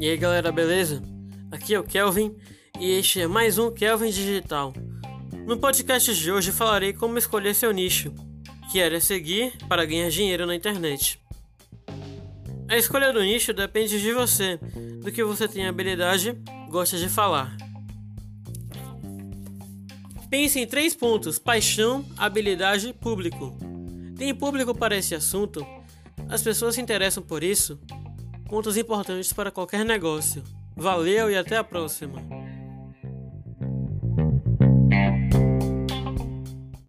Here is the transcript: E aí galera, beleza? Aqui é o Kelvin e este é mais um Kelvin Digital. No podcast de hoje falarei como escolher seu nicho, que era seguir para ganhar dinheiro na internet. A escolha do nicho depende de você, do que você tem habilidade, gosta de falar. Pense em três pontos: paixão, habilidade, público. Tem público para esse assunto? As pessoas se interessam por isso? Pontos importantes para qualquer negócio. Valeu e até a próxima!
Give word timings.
E 0.00 0.08
aí 0.08 0.16
galera, 0.16 0.52
beleza? 0.52 1.02
Aqui 1.50 1.74
é 1.74 1.80
o 1.80 1.82
Kelvin 1.82 2.32
e 2.78 2.92
este 2.92 3.22
é 3.22 3.26
mais 3.26 3.58
um 3.58 3.68
Kelvin 3.68 4.10
Digital. 4.10 4.72
No 5.44 5.58
podcast 5.58 6.14
de 6.14 6.30
hoje 6.30 6.52
falarei 6.52 6.92
como 6.92 7.18
escolher 7.18 7.52
seu 7.52 7.72
nicho, 7.72 8.14
que 8.70 8.78
era 8.78 9.00
seguir 9.00 9.56
para 9.68 9.84
ganhar 9.84 10.08
dinheiro 10.08 10.46
na 10.46 10.54
internet. 10.54 11.20
A 12.68 12.76
escolha 12.76 13.12
do 13.12 13.20
nicho 13.20 13.52
depende 13.52 14.00
de 14.00 14.12
você, 14.12 14.60
do 15.02 15.10
que 15.10 15.24
você 15.24 15.48
tem 15.48 15.66
habilidade, 15.66 16.40
gosta 16.70 16.96
de 16.96 17.08
falar. 17.08 17.56
Pense 20.30 20.60
em 20.60 20.66
três 20.66 20.94
pontos: 20.94 21.40
paixão, 21.40 22.06
habilidade, 22.16 22.92
público. 22.92 23.58
Tem 24.16 24.32
público 24.32 24.72
para 24.72 24.96
esse 24.96 25.16
assunto? 25.16 25.66
As 26.28 26.40
pessoas 26.40 26.76
se 26.76 26.80
interessam 26.80 27.20
por 27.20 27.42
isso? 27.42 27.80
Pontos 28.48 28.78
importantes 28.78 29.30
para 29.30 29.50
qualquer 29.50 29.84
negócio. 29.84 30.42
Valeu 30.74 31.30
e 31.30 31.36
até 31.36 31.58
a 31.58 31.64
próxima! 31.64 32.37